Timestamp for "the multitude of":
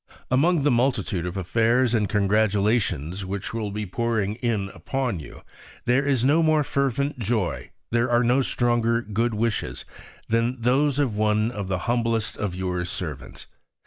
0.63-1.37